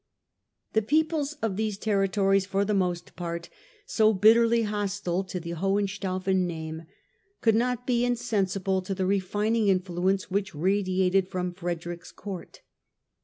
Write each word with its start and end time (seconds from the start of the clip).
The 0.73 0.81
peoples 0.81 1.33
of 1.43 1.57
these 1.57 1.77
territories, 1.77 2.47
for 2.47 2.65
the 2.65 2.73
most 2.73 3.15
part 3.15 3.49
so 3.85 4.13
bitterly 4.15 4.63
hostile 4.63 5.23
to 5.25 5.39
the 5.39 5.51
Hohenstaufen 5.51 6.47
name, 6.47 6.87
could 7.41 7.53
not 7.53 7.85
be 7.85 8.03
insensible 8.03 8.81
to 8.81 8.95
the 8.95 9.05
refining 9.05 9.67
influence 9.67 10.31
which 10.31 10.55
radiated 10.55 11.27
from 11.27 11.53
Frederick's 11.53 12.11
Court. 12.11 12.61